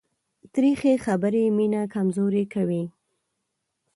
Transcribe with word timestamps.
تریخې 0.53 0.93
خبرې 1.05 1.43
مینه 1.57 1.81
کمزورې 1.93 2.43
کوي. 2.53 2.83